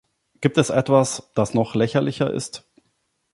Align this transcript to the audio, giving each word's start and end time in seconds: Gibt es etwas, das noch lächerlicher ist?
Gibt 0.39 0.57
es 0.57 0.71
etwas, 0.71 1.29
das 1.35 1.53
noch 1.53 1.75
lächerlicher 1.75 2.33
ist? 2.33 2.67